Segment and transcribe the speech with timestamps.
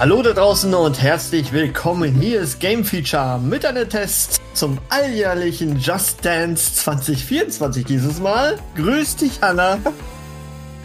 [0.00, 2.14] Hallo da draußen und herzlich willkommen.
[2.22, 8.58] Hier ist Game Feature mit einem Test zum alljährlichen Just Dance 2024 dieses Mal.
[8.76, 9.76] Grüß dich, Anna.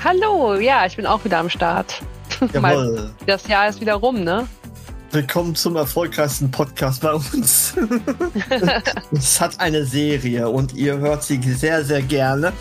[0.04, 2.02] Hallo, ja, ich bin auch wieder am Start.
[2.54, 3.10] Jawohl.
[3.26, 4.50] das Jahr ist wieder rum, ne?
[5.12, 7.74] Willkommen zum erfolgreichsten Podcast bei uns.
[9.14, 12.52] es hat eine Serie und ihr hört sie sehr, sehr gerne,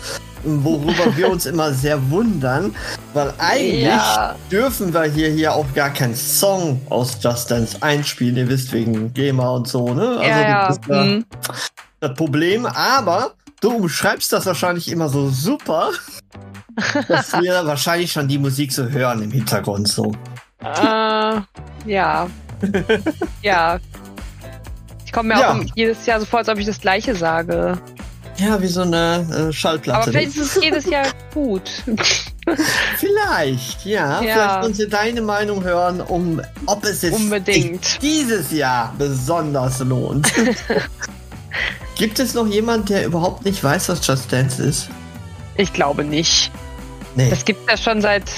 [0.45, 2.75] worüber wir uns immer sehr wundern,
[3.13, 4.35] weil eigentlich Ja.
[4.51, 8.37] dürfen wir hier, hier auch gar keinen Song aus Just Dance einspielen.
[8.37, 10.19] Ihr wisst, wegen GEMA und so, ne?
[10.21, 10.67] ja, ja.
[10.67, 11.25] das ist da hm.
[11.99, 15.89] das Problem, aber du umschreibst das wahrscheinlich immer so super,
[17.07, 20.13] dass wir wahrscheinlich schon die Musik so hören im Hintergrund so.
[20.61, 21.41] Äh,
[21.85, 22.27] ja.
[23.41, 23.79] ja.
[25.05, 25.53] Ich komme mir Ja.
[25.53, 27.77] auch jedes Jahr so vor, als ob ich das Gleiche sage.
[28.37, 30.01] Ja, wie so eine äh, Schallplatte.
[30.01, 31.83] Aber vielleicht ist es jedes Jahr gut.
[32.97, 34.21] Vielleicht, ja.
[34.21, 34.33] Ja.
[34.33, 40.31] Vielleicht wollen Sie deine Meinung hören, um ob es jetzt dieses Jahr besonders lohnt.
[41.95, 44.89] Gibt es noch jemand, der überhaupt nicht weiß, was Just Dance ist?
[45.55, 46.51] Ich glaube nicht.
[47.15, 47.29] Nee.
[47.29, 48.29] Das gibt es schon seit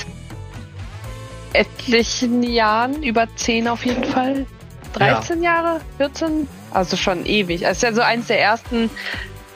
[1.53, 4.45] etlichen Jahren, über 10 auf jeden Fall.
[4.93, 5.81] 13 Jahre?
[5.97, 6.47] 14?
[6.71, 7.63] Also schon ewig.
[7.63, 8.91] Es ist ja so eins der ersten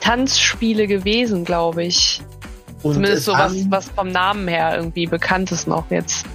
[0.02, 2.20] Tanzspiele gewesen, glaube ich.
[2.82, 6.26] Und Zumindest es so was, was vom Namen her irgendwie bekannt ist noch jetzt.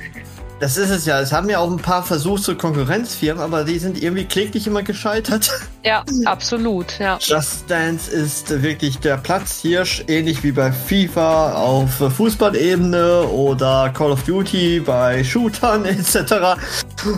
[0.60, 1.20] Das ist es ja.
[1.20, 4.84] Es haben ja auch ein paar versucht zu Konkurrenzfirmen, aber die sind irgendwie kläglich immer
[4.84, 5.52] gescheitert.
[5.84, 7.18] Ja, absolut, ja.
[7.22, 14.24] Just Dance ist wirklich der Platzhirsch, ähnlich wie bei FIFA auf Fußballebene oder Call of
[14.24, 16.60] Duty bei Shootern etc.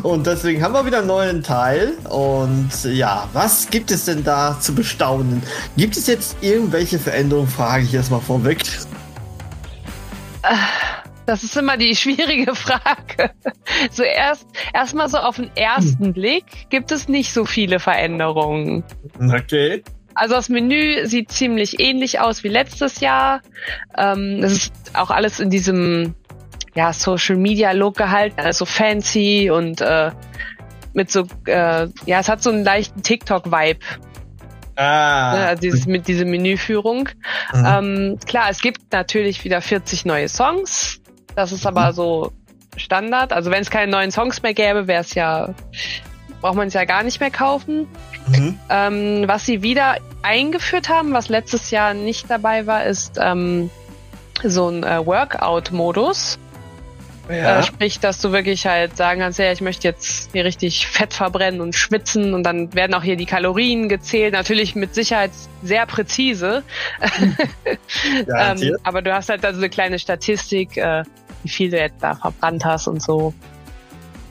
[0.04, 1.94] Und deswegen haben wir wieder einen neuen Teil.
[2.10, 5.42] Und ja, was gibt es denn da zu bestaunen?
[5.78, 7.48] Gibt es jetzt irgendwelche Veränderungen?
[7.48, 8.60] Frage ich erstmal vorweg.
[11.26, 13.32] Das ist immer die schwierige Frage.
[13.92, 18.84] So erst erstmal so auf den ersten Blick gibt es nicht so viele Veränderungen.
[19.20, 19.84] Okay.
[20.16, 23.42] Also das Menü sieht ziemlich ähnlich aus wie letztes Jahr.
[23.98, 26.16] Ähm, das ist auch alles in diesem
[26.80, 30.12] ja, Social Media Look gehalten, also fancy und äh,
[30.94, 33.80] mit so, äh, ja, es hat so einen leichten TikTok-Vibe,
[34.78, 35.34] Ah.
[35.36, 37.10] ne, also dieses, mit dieser Menüführung.
[37.54, 37.66] Mhm.
[37.66, 41.02] Ähm, klar, es gibt natürlich wieder 40 neue Songs.
[41.36, 42.32] Das ist aber so
[42.78, 43.34] Standard.
[43.34, 45.54] Also wenn es keine neuen Songs mehr gäbe, wäre es ja,
[46.40, 47.90] braucht man es ja gar nicht mehr kaufen.
[48.30, 48.58] Mhm.
[48.70, 53.70] Ähm, was sie wieder eingeführt haben, was letztes Jahr nicht dabei war, ist ähm,
[54.46, 56.40] so ein äh, Workout-Modus.
[57.30, 57.60] Ja.
[57.60, 61.14] Äh, sprich, dass du wirklich halt sagen kannst, ja, ich möchte jetzt hier richtig Fett
[61.14, 65.32] verbrennen und schwitzen und dann werden auch hier die Kalorien gezählt, natürlich mit Sicherheit
[65.62, 66.64] sehr präzise.
[67.02, 68.80] ähm, Garantiert.
[68.84, 71.04] aber du hast halt also eine kleine Statistik, äh,
[71.44, 73.34] wie viel du jetzt da verbrannt hast und so.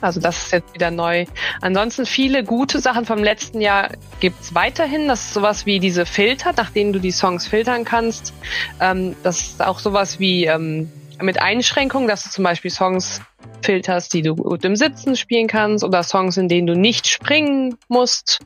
[0.01, 1.25] Also das ist jetzt wieder neu.
[1.61, 3.89] Ansonsten viele gute Sachen vom letzten Jahr
[4.19, 5.07] gibt's weiterhin.
[5.07, 8.33] Das ist sowas wie diese Filter, nach denen du die Songs filtern kannst.
[8.79, 10.89] Ähm, das ist auch sowas wie ähm,
[11.21, 13.21] mit Einschränkungen, dass du zum Beispiel Songs
[13.61, 17.77] filterst, die du gut im Sitzen spielen kannst oder Songs, in denen du nicht springen
[17.87, 18.39] musst.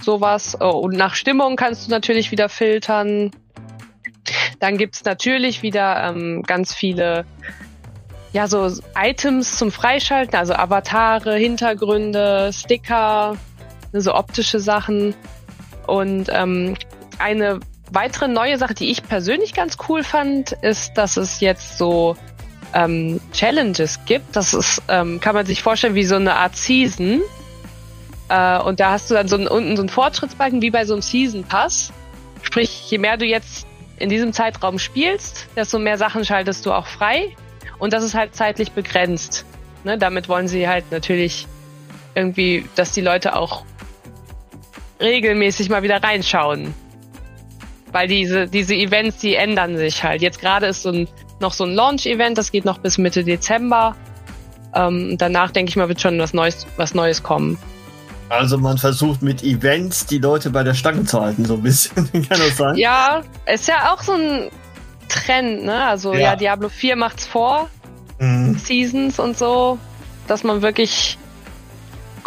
[0.00, 0.56] Sowas.
[0.60, 3.30] Oh, und nach Stimmung kannst du natürlich wieder filtern.
[4.58, 7.24] Dann gibt's natürlich wieder ähm, ganz viele
[8.32, 13.36] ja, so Items zum Freischalten, also Avatare, Hintergründe, Sticker,
[13.92, 15.14] so optische Sachen.
[15.86, 16.76] Und ähm,
[17.18, 17.58] eine
[17.90, 22.16] weitere neue Sache, die ich persönlich ganz cool fand, ist, dass es jetzt so
[22.72, 24.36] ähm, Challenges gibt.
[24.36, 27.20] Das ist, ähm, kann man sich vorstellen, wie so eine Art Season.
[28.28, 30.94] Äh, und da hast du dann so einen, unten so einen Fortschrittsbalken wie bei so
[30.94, 31.92] einem Season Pass.
[32.42, 33.66] Sprich, je mehr du jetzt
[33.98, 37.34] in diesem Zeitraum spielst, desto mehr Sachen schaltest du auch frei.
[37.78, 39.44] Und das ist halt zeitlich begrenzt.
[39.84, 41.46] Ne, damit wollen sie halt natürlich
[42.14, 43.64] irgendwie, dass die Leute auch
[45.00, 46.74] regelmäßig mal wieder reinschauen.
[47.92, 50.22] Weil diese, diese Events, die ändern sich halt.
[50.22, 51.08] Jetzt gerade ist so ein,
[51.40, 53.96] noch so ein Launch-Event, das geht noch bis Mitte Dezember.
[54.74, 57.58] Ähm, danach, denke ich mal, wird schon was Neues, was Neues kommen.
[58.28, 62.08] Also man versucht mit Events die Leute bei der Stange zu halten, so ein bisschen.
[62.12, 62.76] Kann das sein?
[62.76, 63.22] Ja,
[63.52, 64.50] ist ja auch so ein
[65.08, 65.84] Trend, ne?
[65.86, 66.20] Also Ja.
[66.20, 67.68] ja, Diablo 4 macht's vor,
[68.20, 68.54] Mhm.
[68.56, 69.78] Seasons und so,
[70.28, 71.18] dass man wirklich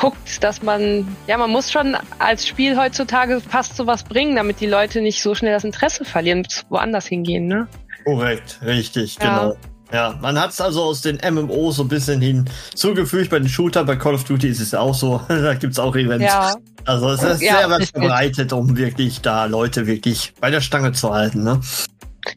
[0.03, 4.67] guckt, dass man, ja, man muss schon als Spiel heutzutage fast sowas bringen, damit die
[4.67, 7.67] Leute nicht so schnell das Interesse verlieren und woanders hingehen, ne?
[8.03, 9.29] Korrekt, richtig, Ja.
[9.29, 9.57] genau.
[9.94, 13.29] Ja, man hat es also aus den MMOs so ein bisschen hinzugefügt.
[13.29, 15.21] Bei den Shootern, bei Call of Duty ist es ja auch so.
[15.29, 16.25] da gibt es auch Events.
[16.25, 20.61] Ja, Also es ist Ja, sehr weit verbreitet, um wirklich da Leute wirklich bei der
[20.61, 21.44] Stange zu halten.
[21.44, 21.61] Ne?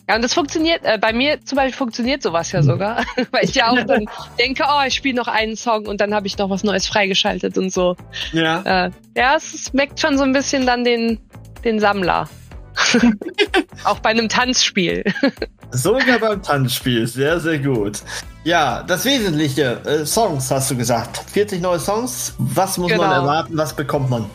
[0.09, 3.55] Ja, und das funktioniert, äh, bei mir zum Beispiel funktioniert sowas ja sogar, weil ich
[3.55, 4.07] ja auch dann
[4.39, 7.57] denke, oh, ich spiele noch einen Song und dann habe ich noch was Neues freigeschaltet
[7.59, 7.97] und so.
[8.33, 8.87] Ja.
[8.87, 11.21] Äh, ja, es weckt schon so ein bisschen dann den,
[11.65, 12.29] den Sammler.
[13.85, 15.03] auch bei einem Tanzspiel.
[15.71, 17.07] Sogar beim Tanzspiel.
[17.07, 18.01] Sehr, sehr gut.
[18.45, 19.81] Ja, das Wesentliche.
[19.87, 21.23] Äh, Songs hast du gesagt.
[21.33, 22.35] 40 neue Songs.
[22.39, 23.13] Was muss man Genau.
[23.13, 23.57] erwarten?
[23.57, 24.27] Was bekommt man?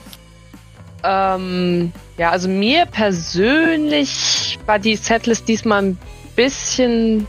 [1.04, 5.98] Ähm, ja, also mir persönlich war die Setlist diesmal ein
[6.36, 7.28] bisschen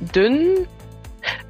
[0.00, 0.66] dünn.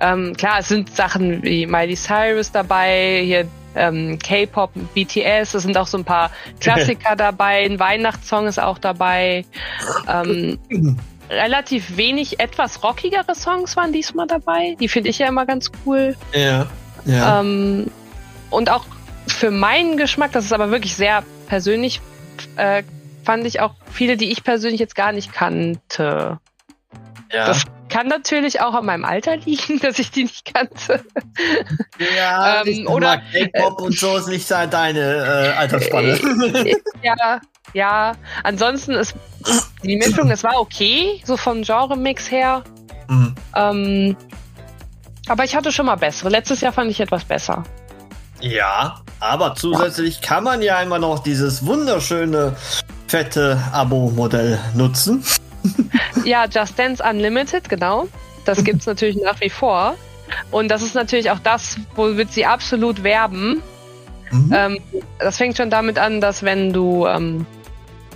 [0.01, 5.77] Ähm, klar, es sind Sachen wie Miley Cyrus dabei, hier ähm, K-Pop, BTS, es sind
[5.77, 6.31] auch so ein paar
[6.61, 9.45] Klassiker dabei, ein Weihnachtssong ist auch dabei.
[10.09, 10.59] Ähm,
[11.31, 14.77] relativ wenig etwas rockigere Songs waren diesmal dabei.
[14.81, 16.17] Die finde ich ja immer ganz cool.
[16.33, 16.67] Ja.
[17.05, 17.41] Ja.
[17.41, 17.91] Ähm,
[18.51, 18.85] und auch
[19.39, 22.01] für meinen Geschmack, das ist aber wirklich sehr persönlich,
[22.57, 22.83] äh,
[23.25, 26.39] fand ich auch viele, die ich persönlich jetzt gar nicht kannte.
[27.33, 27.47] ja.
[27.47, 31.05] Das kann natürlich auch an meinem Alter liegen, dass ich die nicht kannte.
[32.17, 36.19] ja, ähm, ich oder- K-Pop und so ist nicht deine äh, Altersspanne.
[37.03, 37.41] ja,
[37.73, 38.13] ja.
[38.43, 39.15] Ansonsten ist
[39.85, 42.63] die Mischung, es war okay, so vom Genre-Mix her.
[43.09, 43.35] Mhm.
[43.55, 44.17] Ähm,
[45.29, 46.29] aber ich hatte schon mal bessere.
[46.29, 47.63] Letztes Jahr fand ich etwas besser.
[48.41, 52.57] Ja, aber zusätzlich kann man ja immer noch dieses wunderschöne
[53.07, 55.25] fette Abo-Modell nutzen.
[56.25, 58.07] Ja, Just Dance Unlimited, genau.
[58.45, 59.97] Das gibt's natürlich nach wie vor.
[60.51, 63.63] Und das ist natürlich auch das, womit sie absolut werben.
[64.31, 64.53] Mhm.
[64.55, 64.79] Ähm,
[65.19, 67.47] das fängt schon damit an, dass wenn du ähm,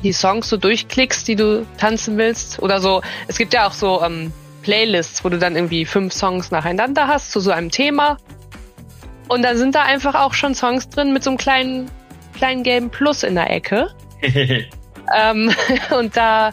[0.03, 4.03] die Songs so durchklickst, die du tanzen willst, oder so, es gibt ja auch so
[4.03, 4.33] ähm,
[4.63, 8.19] Playlists, wo du dann irgendwie fünf Songs nacheinander hast zu so einem Thema.
[9.33, 11.91] Und da sind da einfach auch schon Songs drin mit so einem kleinen,
[12.37, 13.89] kleinen gelben Plus in der Ecke.
[15.15, 15.53] Ähm,
[15.99, 16.53] und da,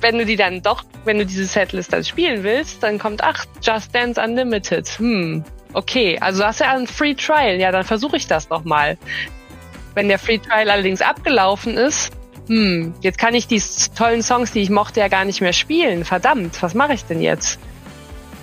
[0.00, 3.44] wenn du die dann doch, wenn du diese Setlist dann spielen willst, dann kommt, ach,
[3.60, 4.88] Just Dance Unlimited.
[4.98, 6.16] Hm, okay.
[6.20, 7.60] Also du hast ja einen Free Trial.
[7.60, 8.96] Ja, dann versuche ich das doch mal.
[9.94, 12.12] Wenn der Free Trial allerdings abgelaufen ist,
[12.46, 13.60] hm, jetzt kann ich die
[13.94, 16.04] tollen Songs, die ich mochte, ja gar nicht mehr spielen.
[16.04, 17.58] Verdammt, was mache ich denn jetzt?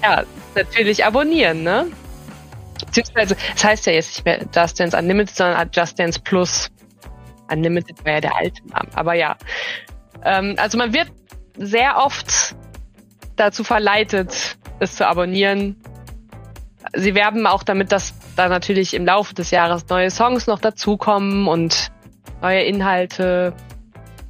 [0.03, 1.87] Ja, natürlich abonnieren, ne?
[2.83, 6.69] Beziehungsweise, es heißt ja jetzt nicht mehr Just Dance Unlimited, sondern Just Dance Plus.
[7.51, 8.89] Unlimited war ja der alte Name.
[8.95, 9.35] Aber ja.
[10.23, 11.11] Ähm, also man wird
[11.57, 12.55] sehr oft
[13.35, 15.75] dazu verleitet, es zu abonnieren.
[16.93, 21.47] Sie werben auch damit, dass da natürlich im Laufe des Jahres neue Songs noch dazukommen
[21.47, 21.91] und
[22.41, 23.53] neue Inhalte.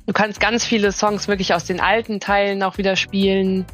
[0.06, 3.66] Du kannst ganz viele Songs wirklich aus den alten Teilen auch wieder spielen.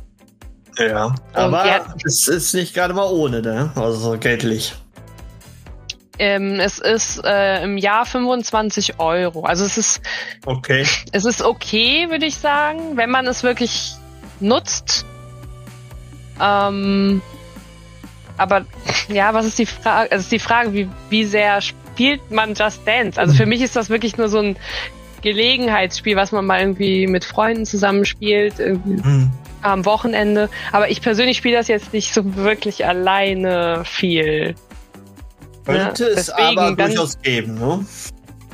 [0.78, 1.16] Ja.
[1.34, 3.72] Aber es ist nicht gerade mal ohne, ne?
[3.76, 4.74] Also geldlich.
[6.20, 9.44] Ähm, es ist äh, im Jahr 25 Euro.
[9.44, 10.02] Also es ist
[10.46, 10.86] Okay.
[11.12, 13.94] es ist okay, würde ich sagen, wenn man es wirklich
[14.40, 15.06] nutzt.
[16.40, 17.22] Ähm,
[18.38, 18.66] aber
[19.08, 20.12] ja, was ist die Frage?
[20.12, 23.20] Also ist die Frage, wie, wie sehr spielt man Just Dance?
[23.20, 24.58] Also für mich ist das wirklich nur so ein
[25.22, 29.32] Gelegenheitsspiel, was man mal irgendwie mit Freunden zusammenspielt, irgendwie Hm.
[29.62, 30.50] Am Wochenende.
[30.72, 34.56] Aber ich persönlich spiele das jetzt nicht so wirklich alleine viel.
[35.66, 37.86] Könnte Ja, es aber dann- durchaus geben, ne?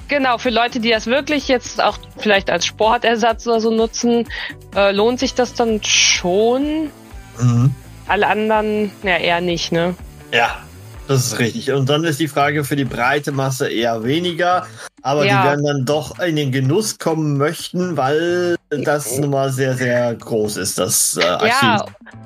[0.10, 4.28] Genau, für Leute, die das wirklich jetzt auch vielleicht als Sportersatz oder so nutzen,
[4.76, 6.92] äh, lohnt sich das dann schon.
[7.40, 7.76] Mhm.
[8.08, 9.96] Alle anderen, ja, eher nicht, ne?
[10.34, 10.60] Ja,
[11.08, 11.72] das ist richtig.
[11.72, 14.66] Und dann ist die Frage für die breite Masse eher weniger.
[15.02, 15.42] Aber Ja.
[15.42, 20.14] die werden dann doch in den Genuss kommen möchten, weil das nun mal sehr, sehr
[20.16, 21.52] groß ist, das äh, Archiv.
[21.62, 21.86] Ja,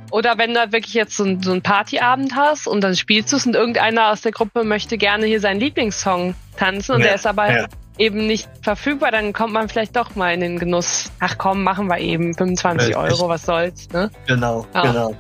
[0.10, 3.38] oder wenn du wirklich jetzt so, ein- so einen Partyabend hast und dann spielst du
[3.38, 7.16] es und irgendeiner aus der Gruppe möchte gerne hier seinen Lieblingssong tanzen und Ja, der
[7.16, 7.66] ist aber ja.
[8.00, 11.12] eben nicht verfügbar, dann kommt man vielleicht doch mal in den Genuss.
[11.20, 12.98] Ach komm, machen wir eben 25 Richtig.
[13.20, 14.10] Euro, was soll's, ne?
[14.26, 15.16] Genau, genau.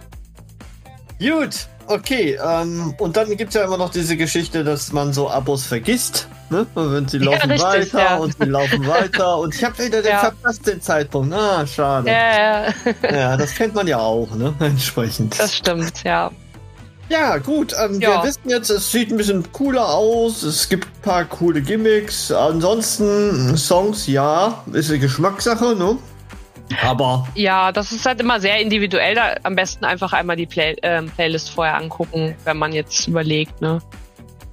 [1.20, 2.38] Gut, okay.
[2.44, 6.28] Ähm, und dann gibt's ja immer noch diese Geschichte, dass man so Abos vergisst.
[6.50, 6.66] Ne?
[6.76, 8.18] Und sie Ja, laufen richtig, weiter ja.
[8.18, 9.38] und sie laufen weiter.
[9.38, 10.20] Und ich habe wieder den Ja.
[10.20, 11.34] verpasst, den Zeitpunkt.
[11.34, 12.10] Ah, schade.
[12.10, 12.74] Ja, ja,
[13.12, 14.54] Ja, das kennt man ja auch, ne?
[14.60, 15.40] Entsprechend.
[15.40, 16.30] das stimmt, ja.
[17.10, 17.74] Ja, gut.
[17.82, 18.22] Ähm, Ja.
[18.24, 20.44] Wir wissen jetzt, es sieht ein bisschen cooler aus.
[20.44, 22.32] Es gibt ein paar coole Gimmicks.
[22.32, 25.98] Ansonsten Songs, ja, ist eine Geschmackssache, ne?
[26.84, 29.16] Aber Ja, das ist halt immer sehr individuell.
[29.16, 33.62] Da am besten einfach einmal die Play ähm, Playlist vorher angucken, wenn man jetzt überlegt,
[33.62, 33.82] ne?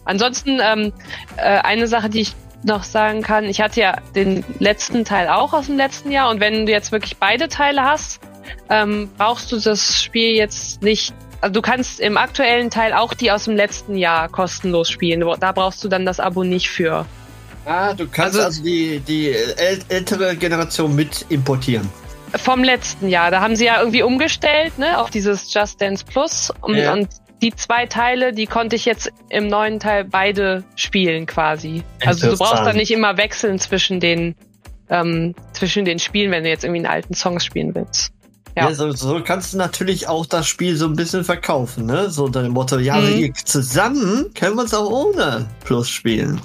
[0.05, 0.93] Ansonsten ähm,
[1.37, 2.35] äh, eine Sache, die ich
[2.65, 6.41] noch sagen kann, ich hatte ja den letzten Teil auch aus dem letzten Jahr und
[6.41, 8.21] wenn du jetzt wirklich beide Teile hast,
[8.69, 11.15] ähm, brauchst du das Spiel jetzt nicht.
[11.41, 15.25] Also du kannst im aktuellen Teil auch die aus dem letzten Jahr kostenlos spielen.
[15.39, 17.07] Da brauchst du dann das Abo nicht für.
[17.65, 21.89] Ah, du kannst also, also die, die äl ältere Generation mit importieren.
[22.37, 23.31] Vom letzten Jahr.
[23.31, 26.53] Da haben sie ja irgendwie umgestellt, ne, auf dieses Just Dance Plus.
[26.61, 26.93] Und, ja.
[26.93, 27.09] und
[27.41, 31.85] die zwei Teile, die konnte ich jetzt im neuen Teil beide spielen quasi.
[32.05, 34.35] Also du brauchst dann nicht immer wechseln zwischen den
[34.91, 38.11] ähm, zwischen den Spielen, wenn du jetzt irgendwie einen alten Songs spielen willst.
[38.57, 42.11] Ja, ja so, so, kannst du natürlich auch das Spiel so ein bisschen verkaufen, ne?
[42.11, 43.35] So dein Motto, ja, mhm.
[43.35, 46.41] zusammen können wir es auch ohne Plus spielen.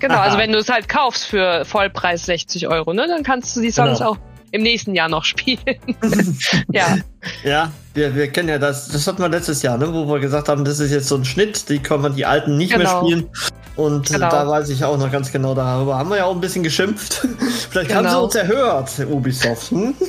[0.00, 0.24] Genau, also Aha.
[0.24, 3.70] also wenn du es halt kaufst für Vollpreis 60 Euro, ne, dann kannst du die
[3.70, 4.12] Songs genau.
[4.12, 4.16] auch
[4.52, 5.58] im nächsten Jahr noch spielen.
[6.72, 6.98] ja.
[7.44, 10.48] Ja, wir, wir kennen ja das, das hatten wir letztes Jahr, ne, wo wir gesagt
[10.48, 13.02] haben, das ist jetzt so ein Schnitt, die können wir die alten nicht genau.
[13.02, 13.30] mehr spielen.
[13.76, 14.30] Und genau.
[14.30, 15.96] da weiß ich auch noch ganz genau darüber.
[15.96, 17.26] Haben wir ja auch ein bisschen geschimpft.
[17.70, 18.00] Vielleicht genau.
[18.00, 18.24] haben sie genau.
[18.24, 19.70] uns erhört, Ubisoft.
[19.70, 19.94] Hm?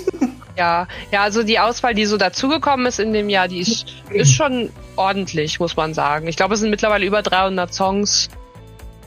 [0.58, 4.34] Ja, ja, also die Auswahl, die so dazugekommen ist in dem Jahr, die ist, ist
[4.34, 6.28] schon ordentlich, muss man sagen.
[6.28, 8.30] Ich glaube, es sind mittlerweile über 300 Songs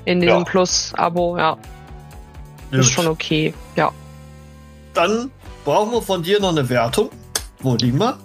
[0.07, 0.45] in diesem ja.
[0.45, 1.59] Plus-Abo, ja.
[2.71, 3.93] Ist schon okay, ja.
[4.95, 5.31] Dann
[5.65, 7.11] brauchen wir von dir noch eine Wertung.
[7.61, 8.19] Wo liegen wir?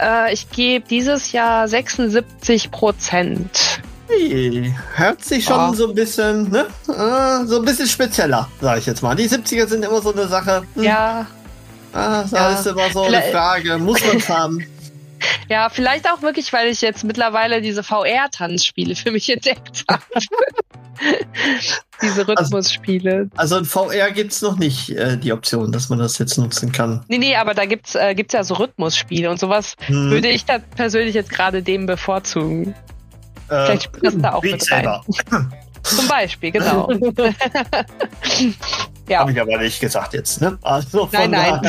[0.00, 3.80] Äh, ich gebe dieses Jahr 76 Prozent.
[4.08, 5.74] Hey, hört sich schon oh.
[5.74, 6.66] so ein bisschen, ne?
[6.88, 9.14] Äh, so ein bisschen spezieller, sage ich jetzt mal.
[9.14, 10.62] Die 70er sind immer so eine Sache.
[10.74, 10.82] Hm.
[10.82, 11.26] Ja.
[11.92, 12.50] Ah, das ja.
[12.52, 13.78] ist immer so eine Frage.
[13.78, 14.64] Muss man es haben?
[15.48, 20.02] Ja, vielleicht auch wirklich, weil ich jetzt mittlerweile diese VR-Tanzspiele für mich entdeckt habe.
[22.02, 23.30] diese also, Rhythmusspiele.
[23.36, 26.36] Also, also in VR gibt es noch nicht äh, die Option, dass man das jetzt
[26.38, 27.04] nutzen kann.
[27.08, 30.10] Nee, nee, aber da gibt's äh, gibt's ja so Rhythmusspiele und sowas hm.
[30.10, 32.74] würde ich da persönlich jetzt gerade dem bevorzugen.
[33.48, 35.00] Äh, Vielleicht das da auch mit rein.
[35.82, 36.90] Zum Beispiel, genau.
[39.08, 39.20] ja.
[39.20, 40.58] Habe ich aber nicht gesagt jetzt, ne?
[40.62, 41.60] Also nein, nein.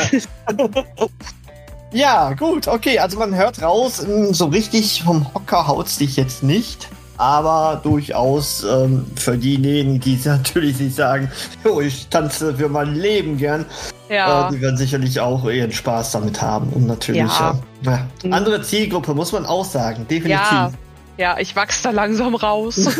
[1.92, 2.98] Ja, gut, okay.
[2.98, 6.88] Also man hört raus, hm, so richtig vom Hocker haut's dich jetzt nicht.
[7.16, 11.30] Aber durchaus ähm, für diejenigen, die natürlich sich sagen,
[11.64, 13.66] oh, ich tanze für mein Leben gern,
[14.08, 14.48] ja.
[14.48, 16.70] äh, die werden sicherlich auch ihren Spaß damit haben.
[16.72, 17.58] Und natürlich ja.
[17.84, 18.08] äh, ja.
[18.30, 20.30] andere Zielgruppe, muss man auch sagen, definitiv.
[20.30, 20.70] Ja,
[21.18, 22.88] ja ich wachse da langsam raus.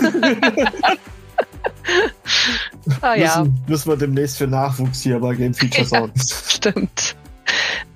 [3.00, 3.38] ah, ja.
[3.38, 6.12] müssen, müssen wir demnächst für Nachwuchs hier bei Game Feature sorgen.
[6.18, 7.16] stimmt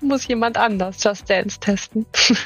[0.05, 2.07] muss jemand anders Just Dance testen.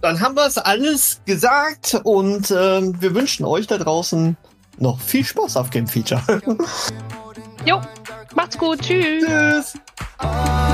[0.00, 4.36] Dann haben wir es alles gesagt und äh, wir wünschen euch da draußen
[4.78, 6.22] noch viel Spaß auf Game Feature.
[7.66, 7.80] jo,
[8.34, 8.80] macht's gut.
[8.80, 9.24] Tschüss.
[9.26, 10.66] Tschüss.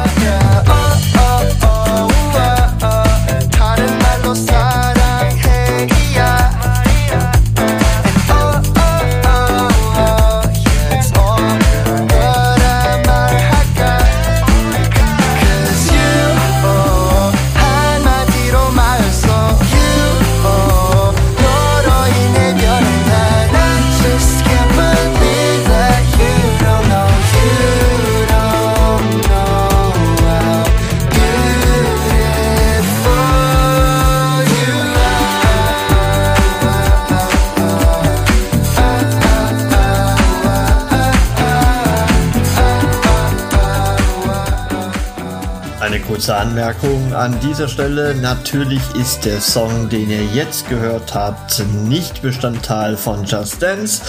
[46.26, 48.12] Kurze Anmerkung an dieser Stelle.
[48.16, 54.02] Natürlich ist der Song, den ihr jetzt gehört habt, nicht Bestandteil von Just Dance,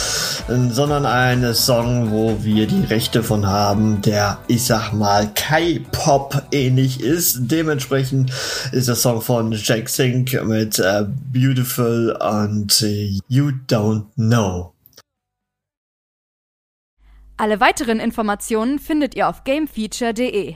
[0.47, 7.01] sondern ein Song, wo wir die Rechte von haben, der, ich sag mal, K-Pop ähnlich
[7.01, 7.51] ist.
[7.51, 8.31] Dementsprechend
[8.71, 14.73] ist der Song von Jack Sink mit uh, Beautiful und uh, You Don't Know.
[17.37, 20.55] Alle weiteren Informationen findet ihr auf gamefeature.de.